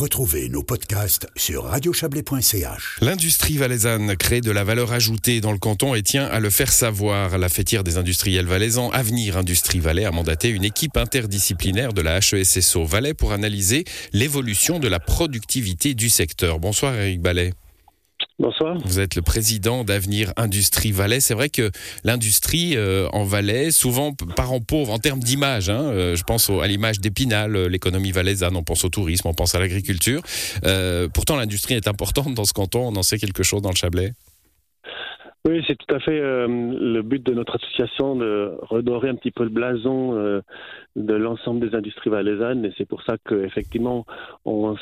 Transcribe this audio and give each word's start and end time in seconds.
Retrouvez 0.00 0.48
nos 0.48 0.62
podcasts 0.62 1.26
sur 1.36 1.64
radiochablais.ch. 1.64 3.00
L'industrie 3.02 3.58
valaisanne 3.58 4.16
crée 4.16 4.40
de 4.40 4.50
la 4.50 4.64
valeur 4.64 4.94
ajoutée 4.94 5.42
dans 5.42 5.52
le 5.52 5.58
canton 5.58 5.94
et 5.94 6.02
tient 6.02 6.24
à 6.24 6.40
le 6.40 6.48
faire 6.48 6.72
savoir. 6.72 7.36
La 7.36 7.50
fêtière 7.50 7.84
des 7.84 7.98
industriels 7.98 8.46
valaisans, 8.46 8.88
Avenir 8.92 9.36
Industrie 9.36 9.78
Valais, 9.78 10.06
a 10.06 10.10
mandaté 10.10 10.48
une 10.48 10.64
équipe 10.64 10.96
interdisciplinaire 10.96 11.92
de 11.92 12.00
la 12.00 12.16
HESSO 12.16 12.86
Valais 12.86 13.12
pour 13.12 13.32
analyser 13.32 13.84
l'évolution 14.14 14.78
de 14.78 14.88
la 14.88 15.00
productivité 15.00 15.92
du 15.92 16.08
secteur. 16.08 16.60
Bonsoir 16.60 16.94
Eric 16.94 17.20
Ballet. 17.20 17.52
Bonsoir. 18.40 18.78
Vous 18.86 19.00
êtes 19.00 19.16
le 19.16 19.20
président 19.20 19.84
d'Avenir 19.84 20.32
Industrie 20.38 20.92
Valais. 20.92 21.20
C'est 21.20 21.34
vrai 21.34 21.50
que 21.50 21.70
l'industrie 22.04 22.74
euh, 22.74 23.06
en 23.12 23.22
Valais, 23.22 23.70
souvent 23.70 24.14
parent 24.34 24.60
pauvre 24.60 24.94
en 24.94 24.98
termes 24.98 25.20
d'image. 25.20 25.68
Hein, 25.68 25.82
euh, 25.92 26.16
je 26.16 26.24
pense 26.24 26.48
à 26.48 26.66
l'image 26.66 27.00
d'Épinal, 27.00 27.54
euh, 27.54 27.68
l'économie 27.68 28.12
valaisanne, 28.12 28.56
on 28.56 28.62
pense 28.62 28.82
au 28.82 28.88
tourisme, 28.88 29.28
on 29.28 29.34
pense 29.34 29.54
à 29.54 29.58
l'agriculture. 29.58 30.22
pourtant, 31.12 31.36
l'industrie 31.36 31.74
est 31.74 31.86
importante 31.86 32.32
dans 32.32 32.46
ce 32.46 32.54
canton. 32.54 32.88
On 32.88 32.96
en 32.96 33.02
sait 33.02 33.18
quelque 33.18 33.42
chose 33.42 33.60
dans 33.60 33.70
le 33.70 33.76
Chablais 33.76 34.12
oui, 35.48 35.64
c'est 35.66 35.74
tout 35.74 35.94
à 35.94 35.98
fait 36.00 36.20
le 36.20 37.00
but 37.00 37.24
de 37.24 37.32
notre 37.32 37.56
association 37.56 38.14
de 38.14 38.52
redorer 38.60 39.08
un 39.08 39.14
petit 39.14 39.30
peu 39.30 39.44
le 39.44 39.48
blason 39.48 40.42
de 40.96 41.14
l'ensemble 41.14 41.68
des 41.68 41.76
industries 41.76 42.10
valaisannes 42.10 42.64
et 42.64 42.72
c'est 42.76 42.84
pour 42.84 43.02
ça 43.02 43.16
qu'effectivement 43.28 44.06
on 44.44 44.76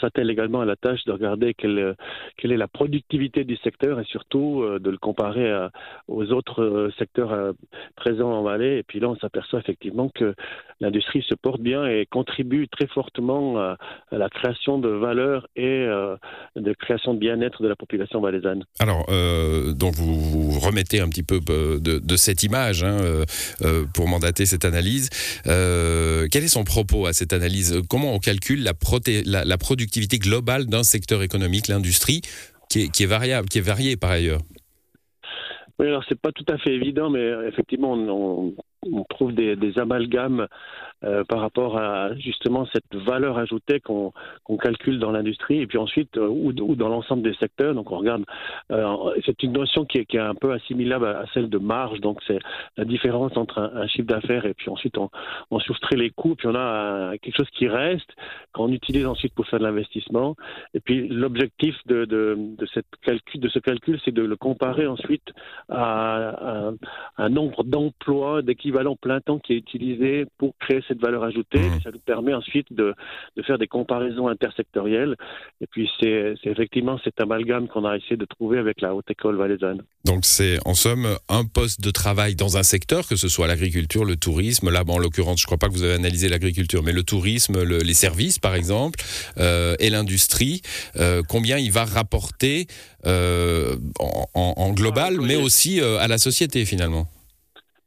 s'attelle 0.00 0.30
également 0.30 0.60
à 0.60 0.64
la 0.66 0.76
tâche 0.76 1.04
de 1.04 1.12
regarder 1.12 1.54
quelle, 1.54 1.96
quelle 2.36 2.52
est 2.52 2.58
la 2.58 2.68
productivité 2.68 3.44
du 3.44 3.56
secteur 3.56 3.98
et 3.98 4.04
surtout 4.04 4.62
euh, 4.62 4.78
de 4.78 4.90
le 4.90 4.98
comparer 4.98 5.68
aux 6.08 6.24
autres 6.32 6.62
euh, 6.62 6.92
secteurs 6.98 7.32
euh, 7.32 7.52
présents 7.96 8.32
en 8.32 8.42
Valais 8.42 8.78
et 8.78 8.82
puis 8.82 9.00
là 9.00 9.08
on 9.08 9.16
s'aperçoit 9.16 9.60
effectivement 9.60 10.10
que 10.14 10.34
l'industrie 10.80 11.24
se 11.26 11.34
porte 11.34 11.60
bien 11.60 11.86
et 11.86 12.06
contribue 12.06 12.68
très 12.68 12.86
fortement 12.86 13.58
à, 13.58 13.78
la 14.12 14.28
création 14.28 14.78
de 14.78 14.88
valeur 14.88 15.48
et 15.56 15.86
de 16.56 16.72
création 16.74 17.14
de 17.14 17.18
bien-être 17.18 17.62
de 17.62 17.68
la 17.68 17.76
population 17.76 18.20
valaisanne. 18.20 18.64
Alors 18.78 19.06
donc 19.74 19.94
vous, 19.94 20.20
vous, 20.20 20.60
remettez 20.60 21.00
un 21.00 21.08
petit 21.08 21.22
peu 21.22 21.40
de, 21.40 22.16
cette 22.16 22.42
image 22.42 22.84
hein, 22.84 22.98
pour 23.94 24.06
mandater 24.08 24.44
cette 24.44 24.66
analyse. 24.66 25.08
Euh, 25.48 26.26
quel 26.30 26.44
est 26.44 26.48
son 26.48 26.64
propos 26.64 27.06
à 27.06 27.12
cette 27.12 27.32
analyse? 27.32 27.80
Comment 27.88 28.14
on 28.14 28.18
calcule 28.18 28.62
la, 28.62 29.58
productivité 29.58 30.18
globale 30.18 30.66
d'un 30.66 30.82
secteur 30.82 31.22
économique, 31.22 31.68
l'industrie, 31.68 32.22
qui 32.68 32.82
est, 32.82 33.06
variable, 33.06 33.48
qui 33.48 33.58
est 33.58 33.62
variée 33.62 33.96
par 33.96 34.10
ailleurs? 34.10 34.40
Oui, 35.78 35.86
alors 35.86 36.04
c'est 36.08 36.20
pas 36.20 36.32
tout 36.32 36.46
à 36.48 36.58
fait 36.58 36.72
évident, 36.72 37.10
mais 37.10 37.30
effectivement, 37.48 37.92
on 37.92 38.54
trouve 39.08 39.32
des, 39.32 39.78
amalgames 39.78 40.46
euh, 41.04 41.24
par 41.24 41.40
rapport 41.40 41.78
à 41.78 42.14
justement 42.16 42.66
cette 42.72 42.94
valeur 42.94 43.38
ajoutée 43.38 43.80
qu'on 43.80 44.12
calcule 44.62 44.98
dans 44.98 45.10
l'industrie 45.10 45.60
et 45.60 45.66
puis 45.66 45.78
ensuite 45.78 46.16
euh, 46.16 46.28
ou, 46.28 46.52
dans 46.52 46.88
l'ensemble 46.88 47.22
des 47.22 47.34
secteurs. 47.34 47.74
Donc 47.74 47.90
on 47.90 47.98
regarde, 47.98 48.24
euh, 48.70 49.12
c'est 49.24 49.42
une 49.42 49.52
notion 49.52 49.84
qui 49.84 49.98
est, 49.98 50.16
un 50.16 50.34
peu 50.34 50.52
assimilable 50.52 51.06
à, 51.06 51.24
celle 51.34 51.50
de 51.50 51.58
marge. 51.58 52.00
Donc 52.00 52.20
c'est 52.26 52.38
la 52.76 52.84
différence 52.84 53.36
entre 53.36 53.58
un, 53.58 53.86
chiffre 53.86 54.06
d'affaires 54.06 54.46
et 54.46 54.54
puis 54.54 54.70
ensuite 54.70 54.96
on, 54.98 55.10
on 55.50 55.58
soustrait 55.58 55.96
les 55.96 56.10
coûts 56.10 56.34
puis 56.34 56.48
on 56.48 56.54
a 56.54 57.16
quelque 57.18 57.36
chose 57.36 57.50
qui 57.50 57.68
reste 57.68 58.10
qu'on 58.52 58.72
utilise 58.72 59.06
ensuite 59.06 59.34
pour 59.34 59.46
faire 59.46 59.58
de 59.58 59.64
l'investissement. 59.64 60.36
Et 60.74 60.80
puis 60.80 61.08
l'objectif 61.08 61.74
de, 61.86 62.46
ce 62.66 63.58
calcul, 63.58 64.00
c'est 64.04 64.14
de 64.14 64.22
le 64.22 64.36
comparer 64.36 64.86
ensuite 64.86 65.32
à, 65.68 66.70
un 67.18 67.28
nombre 67.28 67.64
d'emplois 67.64 68.42
d'équivalent 68.66 68.96
plein 68.96 69.20
temps 69.20 69.38
qui 69.38 69.52
est 69.52 69.56
utilisé 69.56 70.26
pour 70.38 70.54
créer 70.58 70.80
cette 70.88 71.00
valeur 71.00 71.22
ajoutée. 71.22 71.60
Mmh. 71.60 71.80
Ça 71.84 71.90
nous 71.92 72.00
permet 72.00 72.34
ensuite 72.34 72.72
de, 72.72 72.94
de, 73.36 73.42
faire 73.42 73.58
des 73.58 73.68
comparaisons 73.68 74.28
intersectorielles. 74.28 75.14
Et 75.60 75.66
puis 75.66 75.88
c'est 76.00 76.34
effectivement 76.44 76.98
cet 77.04 77.20
amalgame 77.20 77.68
qu'on 77.68 77.84
a 77.84 77.96
essayé 77.96 78.16
de 78.16 78.24
trouver 78.24 78.58
avec 78.58 78.80
la 78.80 78.94
haute 78.94 79.10
école 79.10 79.36
valaisanne. 79.36 79.82
Donc 80.04 80.24
c'est 80.24 80.58
en 80.64 80.74
somme 80.74 81.06
un 81.28 81.44
poste 81.44 81.80
de 81.80 81.90
travail 81.90 82.34
dans 82.34 82.56
un 82.56 82.62
secteur, 82.62 83.06
que 83.06 83.16
ce 83.16 83.28
soit 83.28 83.46
l'agriculture, 83.46 84.04
le 84.04 84.16
tourisme. 84.16 84.70
Là, 84.70 84.84
bon, 84.84 84.94
en 84.94 84.98
l'occurrence, 84.98 85.40
je 85.40 85.44
ne 85.44 85.46
crois 85.46 85.58
pas 85.58 85.68
que 85.68 85.72
vous 85.72 85.84
avez 85.84 85.94
analysé 85.94 86.28
l'agriculture, 86.28 86.82
mais 86.82 86.92
le 86.92 87.02
tourisme, 87.02 87.62
les 87.62 87.94
services 87.94 88.38
par 88.38 88.54
exemple, 88.54 89.00
euh, 89.38 89.76
et 89.78 89.90
l'industrie. 89.90 90.62
Euh, 90.96 91.22
combien 91.28 91.58
il 91.58 91.70
va 91.70 91.84
rapporter 91.84 92.66
euh, 93.06 93.76
en, 94.00 94.26
en, 94.34 94.72
global, 94.72 95.16
ah, 95.18 95.22
mais 95.22 95.36
aussi 95.36 95.80
à 95.80 96.08
la 96.08 96.18
société 96.18 96.64
finalement? 96.64 97.06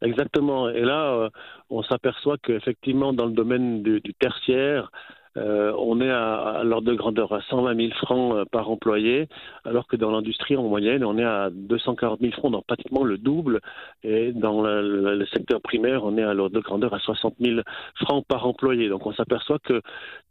Exactement. 0.01 0.69
Et 0.69 0.81
là, 0.81 1.13
euh, 1.13 1.29
on 1.69 1.83
s'aperçoit 1.83 2.37
qu'effectivement, 2.37 3.11
dans 3.13 3.25
le 3.25 3.33
domaine 3.33 3.83
du, 3.83 3.99
du 3.99 4.13
tertiaire, 4.13 4.91
euh, 5.39 5.73
on 5.77 6.01
est 6.01 6.09
à, 6.09 6.61
l'ordre 6.63 6.87
de 6.87 6.95
grandeur 6.95 7.33
à 7.33 7.41
120 7.41 7.75
000 7.75 7.91
francs 7.93 8.35
euh, 8.35 8.45
par 8.51 8.69
employé, 8.69 9.27
alors 9.63 9.87
que 9.87 9.95
dans 9.95 10.11
l'industrie, 10.11 10.57
en 10.57 10.63
moyenne, 10.63 11.03
on 11.05 11.17
est 11.17 11.23
à 11.23 11.49
240 11.51 12.19
000 12.19 12.33
francs, 12.33 12.51
donc 12.51 12.65
pratiquement 12.65 13.03
le 13.03 13.17
double. 13.17 13.61
Et 14.03 14.31
dans 14.33 14.61
le, 14.61 15.25
secteur 15.33 15.61
primaire, 15.61 16.03
on 16.03 16.17
est 16.17 16.23
à 16.23 16.33
l'ordre 16.33 16.55
de 16.55 16.61
grandeur 16.61 16.93
à 16.93 16.99
60 16.99 17.35
000 17.39 17.61
francs 17.95 18.25
par 18.27 18.45
employé. 18.47 18.89
Donc 18.89 19.05
on 19.05 19.13
s'aperçoit 19.13 19.59
que, 19.59 19.81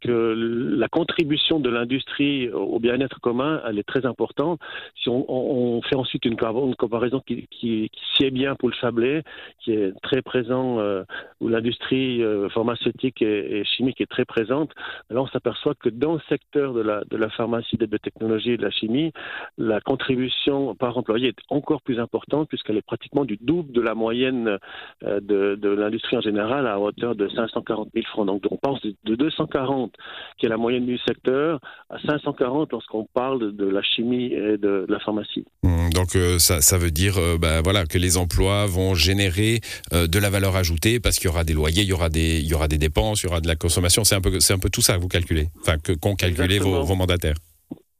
la 0.05 0.87
contribution 0.87 1.59
de 1.59 1.69
l'industrie 1.69 2.49
au 2.49 2.79
bien-être 2.79 3.19
commun, 3.19 3.61
elle 3.67 3.79
est 3.79 3.87
très 3.87 4.05
importante. 4.05 4.59
Si 4.95 5.09
on, 5.09 5.81
fait 5.81 5.95
ensuite 5.95 6.25
une, 6.25 6.37
comparaison 6.37 7.21
qui, 7.25 7.91
sied 8.15 8.31
bien 8.31 8.55
pour 8.55 8.69
le 8.69 8.75
Chablais, 8.75 9.23
qui 9.59 9.73
est 9.73 9.93
très 10.01 10.21
présent, 10.21 10.79
euh, 10.79 11.03
où 11.41 11.47
l'industrie 11.47 12.21
pharmaceutique 12.53 13.21
et 13.21 13.63
chimique 13.65 14.01
est 14.01 14.09
très 14.09 14.25
présente, 14.25 14.71
alors 15.09 15.25
on 15.25 15.27
s'aperçoit 15.27 15.75
que 15.75 15.89
dans 15.89 16.13
le 16.13 16.21
secteur 16.29 16.73
de 16.73 16.81
la, 16.81 17.03
de 17.09 17.17
la 17.17 17.29
pharmacie, 17.29 17.77
des 17.77 17.87
biotechnologies 17.87 18.51
et 18.51 18.57
de 18.57 18.63
la 18.63 18.71
chimie, 18.71 19.11
la 19.57 19.81
contribution 19.81 20.75
par 20.75 20.97
employé 20.97 21.29
est 21.29 21.39
encore 21.49 21.81
plus 21.81 21.99
importante 21.99 22.49
puisqu'elle 22.49 22.77
est 22.77 22.85
pratiquement 22.85 23.25
du 23.25 23.37
double 23.41 23.71
de 23.71 23.81
la 23.81 23.95
moyenne 23.95 24.57
euh, 25.03 25.19
de, 25.21 25.69
l'industrie 25.69 26.17
en 26.17 26.21
général 26.21 26.67
à 26.67 26.79
hauteur 26.79 27.15
de 27.15 27.27
540 27.29 27.89
000 27.93 28.05
francs. 28.07 28.25
Donc 28.25 28.43
on 28.49 28.57
pense 28.57 28.81
de 28.81 29.15
240 29.15 29.93
qui 30.37 30.45
est 30.45 30.49
la 30.49 30.57
moyenne 30.57 30.85
du 30.85 30.97
secteur 31.07 31.59
à 31.89 31.99
540 31.99 32.71
lorsqu'on 32.71 33.05
parle 33.13 33.55
de 33.55 33.65
la 33.65 33.81
chimie 33.81 34.33
et 34.33 34.57
de, 34.57 34.85
la 34.89 34.99
pharmacie. 34.99 35.45
Mmh, 35.63 35.89
donc 35.93 36.15
euh, 36.15 36.39
ça, 36.39 36.77
veut 36.77 36.91
dire 36.91 37.17
euh, 37.17 37.37
ben, 37.37 37.61
voilà, 37.63 37.85
que 37.85 37.97
les 37.97 38.17
emplois 38.17 38.65
vont 38.65 38.95
générer 38.95 39.61
de 39.91 40.19
la 40.19 40.29
valeur 40.29 40.55
ajoutée 40.55 40.99
parce 40.99 41.17
qu'il 41.17 41.25
y 41.25 41.29
aura 41.29 41.43
des 41.43 41.53
loyers, 41.53 41.83
il 41.83 41.89
y 41.89 41.93
aura 41.93 42.09
des, 42.09 42.39
il 42.39 42.47
y 42.47 42.53
aura 42.53 42.67
des 42.67 42.77
dépenses, 42.77 43.23
il 43.23 43.27
y 43.27 43.29
aura 43.29 43.41
de 43.41 43.47
la 43.47 43.55
consommation. 43.55 44.03
C'est 44.03 44.15
un 44.15 44.21
peu, 44.21 44.39
c'est 44.39 44.53
un 44.53 44.59
peu 44.59 44.69
tout 44.69 44.81
ça, 44.81 44.88
vous 44.97 45.07
calculez, 45.07 45.49
enfin, 45.61 45.77
qu'ont 45.77 46.15
calculé 46.15 46.59
vos, 46.59 46.83
vos, 46.83 46.95
mandataires. 46.95 47.37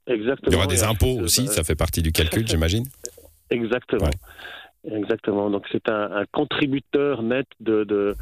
Exactement. 0.06 0.48
Il 0.48 0.52
y 0.52 0.56
aura 0.56 0.66
des 0.66 0.82
impôts 0.82 1.20
aussi, 1.20 1.46
ça 1.46 1.62
fait 1.64 1.76
partie 1.76 2.02
du 2.02 2.12
calcul, 2.12 2.46
j'imagine. 2.46 2.84
Exactement. 3.50 4.10
Exactement. 4.82 5.50
Donc 5.50 5.66
c'est 5.70 5.90
un, 5.90 6.24
contributeur 6.32 7.22
net 7.22 7.46
du 7.60 8.14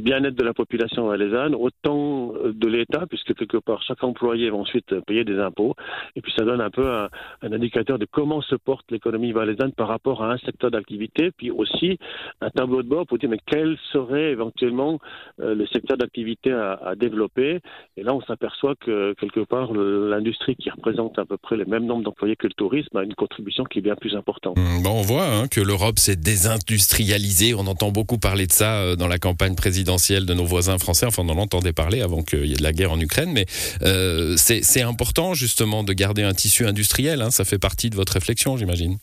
bien-être 0.00 0.34
de 0.34 0.42
la 0.42 0.52
population 0.52 1.06
valaisanne, 1.06 1.54
autant 1.54 2.32
de 2.44 2.66
l'État, 2.66 3.06
puisque 3.08 3.34
quelque 3.36 3.58
part 3.58 3.82
chaque 3.82 4.02
employé 4.02 4.50
va 4.50 4.56
ensuite 4.56 4.98
payer 5.02 5.22
des 5.24 5.38
impôts, 5.38 5.76
et 6.16 6.22
puis 6.22 6.32
ça 6.36 6.44
donne 6.44 6.60
un 6.60 6.70
peu 6.70 6.90
un, 6.90 7.08
indicateur 7.42 8.00
de 8.00 8.06
comment 8.10 8.42
se 8.42 8.56
porte 8.56 8.90
l'économie 8.90 9.30
valaisanne 9.30 9.70
par 9.72 9.86
rapport 9.86 10.24
à 10.24 10.32
un 10.32 10.38
secteur 10.38 10.72
d'activité, 10.72 11.30
puis 11.30 11.52
aussi 11.52 11.98
un 12.40 12.50
tableau 12.50 12.82
de 12.82 12.88
bord 12.88 13.06
pour 13.06 13.18
dire 13.18 13.30
mais 13.30 13.38
quel 13.46 13.78
serait 13.92 14.32
éventuellement 14.32 14.98
euh, 15.40 15.54
le 15.54 15.66
secteur 15.66 15.96
d'activité 15.96 16.50
à, 16.50 16.94
développer? 16.96 17.60
Et 17.96 18.02
là 18.02 18.12
on 18.12 18.22
s'aperçoit 18.22 18.74
que 18.74 19.12
quelque 19.14 19.40
part 19.40 19.72
l'industrie 19.72 20.56
qui 20.56 20.68
représente 20.68 21.16
à 21.20 21.24
peu 21.24 21.36
près 21.36 21.56
le 21.56 21.64
même 21.64 21.86
nombre 21.86 22.02
d'employés 22.02 22.34
que 22.34 22.48
le 22.48 22.54
tourisme 22.54 22.96
a 22.96 23.04
une 23.04 23.14
contribution 23.14 23.62
qui 23.62 23.78
est 23.78 23.82
bien 23.82 23.94
plus 23.94 24.16
importante. 24.16 24.47
Bon, 24.56 24.90
on 24.90 25.02
voit 25.02 25.26
hein, 25.26 25.48
que 25.48 25.60
l'Europe 25.60 25.98
s'est 25.98 26.16
désindustrialisée. 26.16 27.54
On 27.54 27.66
entend 27.66 27.90
beaucoup 27.90 28.18
parler 28.18 28.46
de 28.46 28.52
ça 28.52 28.80
euh, 28.80 28.96
dans 28.96 29.08
la 29.08 29.18
campagne 29.18 29.54
présidentielle 29.54 30.26
de 30.26 30.34
nos 30.34 30.44
voisins 30.44 30.78
français. 30.78 31.06
Enfin, 31.06 31.22
on 31.26 31.30
en 31.30 31.38
entendait 31.38 31.72
parler 31.72 32.00
avant 32.00 32.22
qu'il 32.22 32.46
y 32.46 32.52
ait 32.52 32.56
de 32.56 32.62
la 32.62 32.72
guerre 32.72 32.92
en 32.92 33.00
Ukraine. 33.00 33.30
Mais 33.32 33.46
euh, 33.82 34.34
c'est 34.36 34.82
important 34.82 35.34
justement 35.34 35.84
de 35.84 35.92
garder 35.92 36.22
un 36.22 36.32
tissu 36.32 36.66
industriel. 36.66 37.22
Hein. 37.22 37.30
Ça 37.30 37.44
fait 37.44 37.58
partie 37.58 37.90
de 37.90 37.96
votre 37.96 38.12
réflexion, 38.12 38.56
j'imagine. 38.56 38.98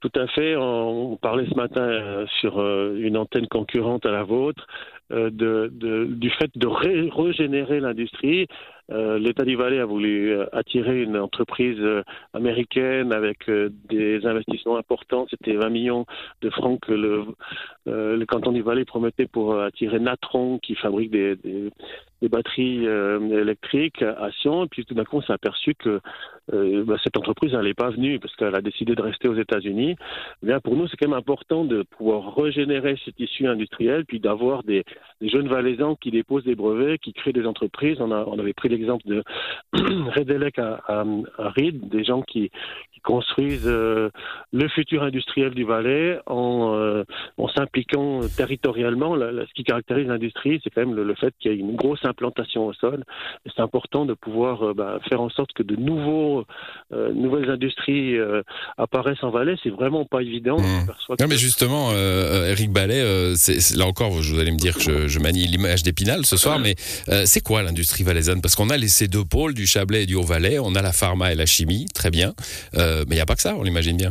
Tout 0.00 0.12
à 0.14 0.26
fait. 0.28 0.56
On 0.56 1.16
parlait 1.16 1.46
ce 1.50 1.54
matin 1.56 1.82
euh, 1.82 2.26
sur 2.40 2.60
une 2.60 3.16
antenne 3.16 3.48
concurrente 3.48 4.06
à 4.06 4.10
la 4.10 4.22
vôtre 4.22 4.66
de, 5.10 5.70
du 6.06 6.30
fait 6.30 6.50
de 6.54 6.66
régénérer 6.66 7.80
l'industrie. 7.80 8.46
Euh, 8.90 9.18
L'État 9.18 9.44
du 9.44 9.56
Valais 9.56 9.80
a 9.80 9.84
voulu 9.84 10.32
euh, 10.32 10.46
attirer 10.52 11.02
une 11.02 11.18
entreprise 11.18 11.78
euh, 11.80 12.02
américaine 12.32 13.12
avec 13.12 13.50
des 13.88 14.24
investissements 14.26 14.76
importants. 14.76 15.26
C'était 15.30 15.54
20 15.54 15.68
millions 15.68 16.06
de 16.40 16.50
francs 16.50 16.80
que 16.80 16.92
le, 16.92 17.24
le 17.86 18.24
canton 18.24 18.52
du 18.52 18.62
Valais 18.62 18.84
promettait 18.84 19.26
pour 19.26 19.58
attirer 19.58 19.98
Natron, 19.98 20.58
qui 20.58 20.74
fabrique 20.74 21.10
des, 21.10 21.36
des, 21.36 21.70
des 22.22 22.28
batteries 22.28 22.84
électriques 22.84 24.02
à 24.02 24.30
Sion. 24.40 24.64
Et 24.64 24.68
puis 24.68 24.84
tout 24.84 24.94
d'un 24.94 25.04
coup, 25.04 25.16
on 25.16 25.22
s'est 25.22 25.32
aperçu 25.32 25.74
que 25.74 26.00
bah, 26.52 26.96
cette 27.02 27.16
entreprise 27.16 27.52
n'allait 27.52 27.74
pas 27.74 27.90
venue 27.90 28.18
parce 28.18 28.34
qu'elle 28.36 28.54
a 28.54 28.60
décidé 28.60 28.94
de 28.94 29.02
rester 29.02 29.28
aux 29.28 29.36
États-Unis. 29.36 29.96
Eh 30.42 30.46
bien, 30.46 30.60
pour 30.60 30.76
nous, 30.76 30.86
c'est 30.88 30.96
quand 30.96 31.08
même 31.08 31.18
important 31.18 31.64
de 31.64 31.82
pouvoir 31.82 32.34
régénérer 32.36 32.96
ce 33.04 33.10
tissu 33.10 33.46
industriel, 33.46 34.04
puis 34.04 34.20
d'avoir 34.20 34.62
des, 34.62 34.84
jeunes 35.20 35.48
Valaisans 35.48 35.96
qui 35.96 36.10
déposent 36.10 36.44
des 36.44 36.54
brevets, 36.54 36.98
qui 36.98 37.12
créent 37.12 37.32
des 37.32 37.46
entreprises. 37.46 38.00
On, 38.00 38.38
avait 38.38 38.52
pris 38.52 38.68
l'exemple 38.68 39.06
de 39.06 39.22
Redelec 39.72 40.58
à, 40.58 40.80
à, 40.88 41.04
des 41.56 42.04
gens 42.04 42.22
qui, 42.22 42.50
construisent 43.04 43.66
euh, 43.66 44.10
le 44.52 44.68
futur 44.68 45.02
industriel 45.02 45.54
du 45.54 45.64
Valais 45.64 46.18
en, 46.26 46.74
euh, 46.74 47.04
s'impliquant 47.56 48.20
territorialement. 48.36 49.14
ce 49.16 49.52
qui 49.54 49.64
caractérise 49.64 50.08
l'industrie, 50.08 50.60
c'est 50.62 50.70
quand 50.70 50.84
même 50.84 50.94
le, 50.94 51.14
fait 51.14 51.32
qu'il 51.38 51.52
y 51.52 51.54
a 51.54 51.58
une 51.58 51.76
grosse 51.76 52.04
implantation 52.08 52.66
au 52.66 52.72
sol. 52.72 53.04
C'est 53.46 53.62
important 53.62 54.04
de 54.06 54.14
pouvoir 54.14 54.62
euh, 54.62 54.74
bah, 54.74 54.98
faire 55.08 55.20
en 55.20 55.30
sorte 55.30 55.52
que 55.52 55.62
de 55.62 55.76
nouveaux, 55.76 56.44
nouvelles 56.90 57.50
industries 57.50 58.16
apparaissent 58.76 59.22
en 59.22 59.30
Valais. 59.30 59.56
C'est 59.62 59.70
vraiment 59.70 60.04
pas 60.04 60.22
évident. 60.22 60.58
Mmh. 60.58 61.14
Non, 61.20 61.26
mais 61.28 61.36
justement, 61.36 61.92
Eric 61.92 62.70
Ballet, 62.70 63.34
c'est, 63.36 63.76
là 63.76 63.86
encore, 63.86 64.10
vous 64.10 64.38
allez 64.38 64.50
me 64.50 64.56
dire 64.56 64.74
que 64.74 64.80
je, 64.80 65.08
je 65.08 65.18
manie 65.18 65.46
l'image 65.46 65.82
d'Épinal 65.82 66.24
ce 66.24 66.36
soir, 66.36 66.58
mais 66.58 66.74
c'est 67.26 67.42
quoi 67.42 67.62
l'industrie 67.62 68.04
valaisanne? 68.04 68.40
Parce 68.40 68.54
qu'on 68.54 68.70
a 68.70 68.78
ces 68.86 69.08
deux 69.08 69.24
pôles, 69.24 69.54
du 69.54 69.66
Chablais 69.66 70.04
et 70.04 70.06
du 70.06 70.14
Haut-Valais. 70.14 70.58
On 70.58 70.74
a 70.74 70.82
la 70.82 70.92
pharma 70.92 71.32
et 71.32 71.34
la 71.34 71.46
chimie, 71.46 71.86
très 71.94 72.10
bien. 72.10 72.34
Euh, 72.74 73.04
mais 73.08 73.14
il 73.14 73.18
n'y 73.18 73.22
a 73.22 73.26
pas 73.26 73.34
que 73.34 73.42
ça, 73.42 73.56
on 73.56 73.62
l'imagine 73.62 73.96
bien. 73.96 74.10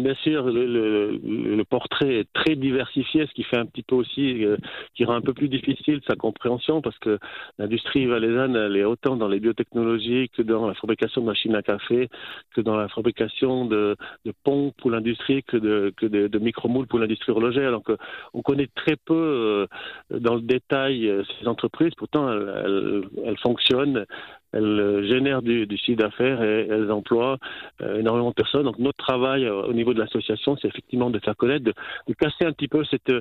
Bien 0.00 0.14
sûr, 0.14 0.44
le, 0.44 1.62
portrait 1.68 2.20
est 2.20 2.32
très 2.32 2.54
diversifié, 2.56 3.26
ce 3.26 3.32
qui 3.32 3.44
fait 3.44 3.56
un 3.56 3.66
petit 3.66 3.82
peu 3.82 3.94
aussi, 3.94 4.44
euh, 4.44 4.56
qui 4.94 5.04
rend 5.04 5.14
un 5.14 5.20
peu 5.20 5.32
plus 5.32 5.48
difficile 5.48 6.00
sa 6.06 6.14
compréhension, 6.14 6.82
parce 6.82 6.98
que 6.98 7.18
l'industrie 7.58 8.06
valaisanne, 8.06 8.56
elle 8.56 8.76
est 8.76 8.84
autant 8.84 9.16
dans 9.16 9.28
les 9.28 9.40
biotechnologies 9.40 10.28
que 10.30 10.42
dans 10.42 10.66
la 10.66 10.74
fabrication 10.74 11.20
de 11.20 11.26
machines 11.26 11.54
à 11.54 11.62
café, 11.62 12.08
que 12.54 12.60
dans 12.60 12.76
la 12.76 12.88
fabrication 12.88 13.64
de, 13.64 13.96
pompes 14.44 14.74
pour 14.78 14.90
l'industrie, 14.90 15.42
que 15.42 15.56
de, 15.56 15.92
que 15.96 16.06
de, 16.06 16.38
micromoules 16.38 16.86
pour 16.86 16.98
l'industrie 16.98 17.32
horlogère. 17.32 17.70
Donc, 17.70 17.88
euh, 17.90 17.96
on 18.34 18.42
connaît 18.42 18.68
très 18.74 18.96
peu 18.96 19.66
dans 20.10 20.34
le 20.34 20.42
détail 20.42 21.10
ces 21.38 21.46
entreprises, 21.46 21.94
pourtant 21.96 22.30
elles 22.32 23.38
fonctionnent 23.42 24.06
elles 24.52 24.64
euh, 24.64 25.06
génèrent 25.06 25.42
du, 25.42 25.66
du 25.66 25.76
chiffre 25.76 25.98
d'affaires 25.98 26.42
et 26.42 26.66
elles 26.70 26.90
emploient 26.90 27.38
euh, 27.80 27.98
énormément 27.98 28.30
de 28.30 28.34
personnes. 28.34 28.64
Donc 28.64 28.78
notre 28.78 28.98
travail 28.98 29.44
euh, 29.44 29.62
au 29.62 29.72
niveau 29.72 29.94
de 29.94 29.98
l'association, 29.98 30.56
c'est 30.60 30.68
effectivement 30.68 31.10
de 31.10 31.18
faire 31.18 31.36
connaître, 31.36 31.64
de, 31.64 31.74
de, 32.08 32.14
casser 32.14 32.44
un 32.44 32.52
petit 32.52 32.68
peu 32.68 32.84
cette, 32.84 33.12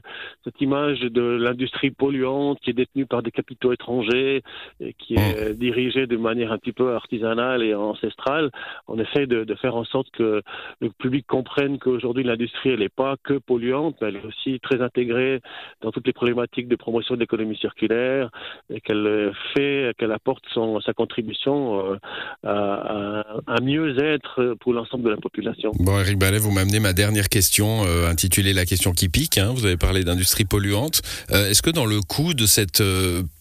cette 0.44 0.60
image 0.62 1.00
de 1.00 1.22
l'industrie 1.22 1.92
polluante 1.92 2.60
qui 2.60 2.72
est 2.72 2.74
détenue 2.74 3.06
par 3.06 3.24
des 3.24 3.32
capitaux 3.32 3.72
étrangers 3.72 4.44
et 4.80 4.94
qui 4.94 5.16
est 5.16 5.52
mmh. 5.52 5.54
dirigée 5.54 6.08
de 6.08 6.18
manière 6.18 6.52
un 6.52 6.58
petit 6.58 6.74
peu 6.74 6.94
artisanale 6.94 7.64
et 7.64 7.74
ancestrale. 7.74 8.52
On 8.88 9.00
essaie 9.00 9.26
de, 9.26 9.44
de 9.44 9.56
faire 9.56 9.76
en 9.76 9.86
sorte 9.86 10.10
que 10.12 10.42
le 10.82 10.90
public 10.90 11.26
comprenne 11.28 11.80
qu'aujourd'hui 11.80 12.24
l'industrie, 12.24 12.72
elle 12.72 12.80
n'est 12.80 12.90
pas 12.90 13.16
que 13.24 13.36
polluante, 13.36 13.96
mais 14.02 14.10
elle 14.10 14.18
est 14.18 14.26
aussi 14.26 14.60
très 14.60 14.82
intégrée 14.82 15.40
dans 15.82 15.92
toutes 15.92 16.08
les 16.08 16.14
problématiques 16.14 16.68
de 16.68 16.76
promotion 16.76 17.16
de 17.16 17.22
l'économie 17.22 17.58
circulaire 17.58 18.30
et 18.70 18.82
qu'elle 18.82 19.32
fait, 19.54 19.94
qu'elle 19.98 20.12
apporte 20.12 20.44
son, 20.54 20.80
sa 20.82 20.94
contribution 20.94 21.21
euh, 22.46 23.24
à, 23.48 23.62
mieux-être 23.62 24.56
pour 24.60 24.74
l'ensemble 24.74 25.04
de 25.04 25.10
la 25.10 25.18
population. 25.18 25.72
Bon, 25.80 26.00
Eric 26.00 26.18
Ballet, 26.18 26.38
vous 26.38 26.52
m'amenez 26.52 26.80
ma 26.80 26.94
dernière 26.94 27.30
question, 27.30 27.84
euh, 27.86 28.10
intitulée 28.10 28.54
La 28.54 28.66
question 28.66 28.94
qui 28.94 29.10
pique. 29.10 29.38
Hein. 29.38 29.52
vous 29.56 29.66
avez 29.66 29.78
parlé 29.78 30.04
d'industrie 30.04 30.46
polluante. 30.46 31.02
Euh, 31.32 31.50
est-ce 31.50 31.62
que 31.62 31.70
dans 31.70 31.86
le 31.86 32.02
coût 32.02 32.34
de 32.34 32.46
cette 32.46 32.84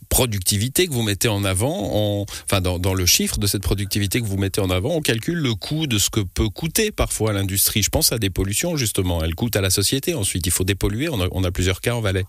productivité 0.09 0.89
que 0.89 0.93
vous 0.93 1.03
mettez 1.03 1.29
en 1.29 1.45
avant, 1.45 2.25
enfin 2.45 2.61
dans, 2.61 2.95
le 2.95 3.07
chiffre 3.07 3.39
de 3.39 3.47
cette 3.47 3.63
productivité 3.63 4.21
que 4.21 4.27
vous 4.27 4.37
mettez 4.37 4.61
en 4.61 4.69
avant, 4.69 4.91
on 4.91 5.01
calcule 5.01 5.39
le 5.39 5.55
coût 5.55 5.87
de 5.87 5.99
ce 5.99 6.11
que 6.11 6.21
peut 6.21 6.49
coûter 6.49 6.91
parfois 6.91 7.33
l'industrie? 7.33 7.83
Je 7.83 7.91
pense 7.91 8.13
à 8.13 8.19
des 8.19 8.31
pollutions 8.31 8.77
justement. 8.77 9.23
Elle 9.23 9.35
coûte 9.35 9.57
à 9.57 9.61
la 9.61 9.71
société. 9.71 10.15
Ensuite, 10.15 10.47
il 10.47 10.53
faut 10.53 10.65
dépolluer. 10.65 11.09
On 11.09 11.21
a, 11.21 11.29
on 11.31 11.45
a 11.45 11.51
plusieurs 11.51 11.81
cas 11.81 11.95
en 11.95 12.01
Valais. 12.01 12.25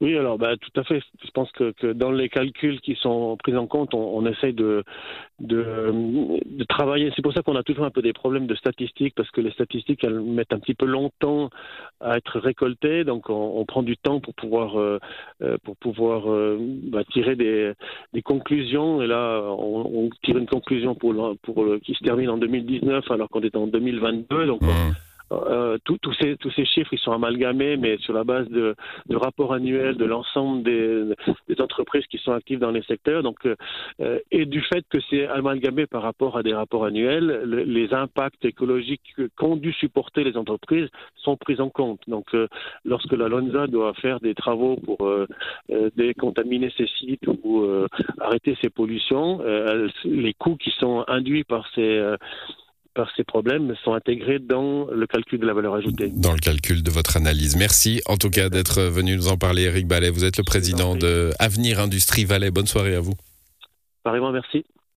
Oui, 0.00 0.16
alors 0.16 0.38
bah, 0.38 0.56
tout 0.56 0.80
à 0.80 0.84
fait. 0.84 1.02
Je 1.22 1.30
pense 1.32 1.52
que, 1.52 1.92
dans 1.92 2.10
les 2.10 2.30
calculs 2.30 2.80
qui 2.80 2.94
sont 2.94 3.36
pris 3.36 3.54
en 3.54 3.66
compte, 3.66 3.92
on, 3.92 4.24
essaye 4.24 4.54
de, 4.54 4.82
de, 5.40 5.92
travailler. 6.70 7.12
C'est 7.14 7.20
pour 7.20 7.34
ça 7.34 7.42
qu'on 7.42 7.56
a 7.56 7.62
toujours 7.62 7.84
un 7.84 7.90
peu 7.90 8.00
des 8.00 8.14
problèmes 8.14 8.46
de 8.46 8.54
statistiques, 8.54 9.14
parce 9.14 9.30
que 9.30 9.42
les 9.42 9.50
statistiques, 9.50 10.02
elles 10.02 10.20
mettent 10.20 10.54
un 10.54 10.58
petit 10.58 10.74
peu 10.74 10.86
longtemps 10.86 11.50
à 12.00 12.16
être 12.16 12.38
récoltées, 12.40 13.04
donc 13.04 13.28
on, 13.28 13.62
prend 13.66 13.82
du 13.82 13.98
temps 13.98 14.20
pour 14.20 14.34
pouvoir, 14.34 14.80
euh, 14.80 14.98
euh 15.42 15.58
pour 15.64 15.76
pouvoir 15.76 16.32
euh, 16.32 16.56
bah, 16.58 17.04
tirer 17.04 17.36
des, 17.36 17.72
des, 18.14 18.22
conclusions. 18.22 19.02
Et 19.02 19.06
là, 19.06 19.42
on, 19.42 20.04
on, 20.04 20.10
tire 20.22 20.38
une 20.38 20.48
conclusion 20.48 20.94
pour, 20.94 21.36
pour, 21.42 21.66
qui 21.82 21.92
se 21.92 22.02
termine 22.02 22.30
en 22.30 22.38
2019, 22.38 23.10
alors 23.10 23.28
qu'on 23.28 23.42
est 23.42 23.54
en 23.54 23.66
2022. 23.66 24.46
Donc, 24.46 24.62
mmh. 24.62 24.66
Euh, 25.32 25.78
tous 25.84 25.98
ces, 26.20 26.36
tous 26.36 26.50
ces 26.50 26.64
chiffres, 26.64 26.92
ils 26.92 26.98
sont 26.98 27.12
amalgamés, 27.12 27.76
mais 27.76 27.98
sur 27.98 28.12
la 28.12 28.24
base 28.24 28.48
de, 28.48 28.74
de 29.08 29.16
rapports 29.16 29.52
annuels 29.52 29.96
de 29.96 30.04
l'ensemble 30.04 30.62
des, 30.62 31.14
des, 31.48 31.60
entreprises 31.60 32.06
qui 32.06 32.18
sont 32.18 32.32
actives 32.32 32.58
dans 32.58 32.70
les 32.70 32.82
secteurs. 32.82 33.22
Donc, 33.22 33.38
euh, 33.46 34.18
et 34.30 34.46
du 34.46 34.60
fait 34.62 34.84
que 34.90 34.98
c'est 35.08 35.26
amalgamé 35.26 35.86
par 35.86 36.02
rapport 36.02 36.36
à 36.36 36.42
des 36.42 36.54
rapports 36.54 36.84
annuels, 36.84 37.42
les 37.44 37.92
impacts 37.94 38.44
écologiques 38.44 39.14
qu'ont 39.36 39.56
dû 39.56 39.72
supporter 39.72 40.24
les 40.24 40.36
entreprises 40.36 40.88
sont 41.16 41.36
pris 41.36 41.60
en 41.60 41.70
compte. 41.70 42.00
Donc, 42.08 42.26
euh, 42.34 42.48
lorsque 42.84 43.12
la 43.12 43.28
LONSA 43.28 43.66
doit 43.66 43.94
faire 43.94 44.20
des 44.20 44.34
travaux 44.34 44.76
pour 44.76 45.06
euh, 45.06 45.26
euh, 45.70 45.90
décontaminer 45.96 46.72
ses 46.76 46.86
sites 46.98 47.26
ou 47.26 47.66
arrêter 48.20 48.56
ses 48.60 48.70
pollutions, 48.70 49.40
les 50.04 50.34
coûts 50.34 50.56
qui 50.56 50.70
sont 50.70 51.04
induits 51.08 51.44
par 51.44 51.66
ces 51.74 52.00
par 52.94 53.10
ces 53.16 53.24
problèmes 53.24 53.74
sont 53.84 53.92
intégrés 53.92 54.38
dans 54.38 54.86
le 54.90 55.06
calcul 55.06 55.38
de 55.38 55.46
la 55.46 55.54
valeur 55.54 55.74
ajoutée. 55.74 56.10
Dans 56.14 56.32
le 56.32 56.38
calcul 56.38 56.82
de 56.82 56.90
votre 56.90 57.16
analyse. 57.16 57.56
Merci 57.56 58.02
en 58.06 58.16
tout 58.16 58.30
cas 58.30 58.48
d'être 58.48 58.82
venu 58.82 59.16
nous 59.16 59.28
en 59.28 59.36
parler, 59.36 59.62
Eric 59.62 59.86
Ballet. 59.86 60.10
Vous 60.10 60.24
êtes 60.24 60.38
le 60.38 60.44
président 60.44 60.96
de 60.96 61.30
Avenir 61.38 61.80
Industrie 61.80 62.24
Valais. 62.24 62.50
Bonne 62.50 62.66
soirée 62.66 62.94
à 62.94 63.00
vous. 63.00 63.14
Pareillement, 64.02 64.32
merci. 64.32 64.64